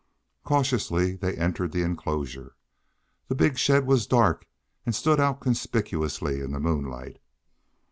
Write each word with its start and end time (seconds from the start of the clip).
Cautiously 0.43 1.15
they 1.15 1.35
entered 1.37 1.71
the 1.71 1.83
enclosure. 1.83 2.55
The 3.27 3.35
big 3.35 3.59
shed 3.59 3.85
was 3.85 4.07
dark, 4.07 4.47
and 4.83 4.95
stood 4.95 5.19
out 5.19 5.41
conspicuously 5.41 6.39
in 6.41 6.53
the 6.53 6.59
moonlight. 6.59 7.19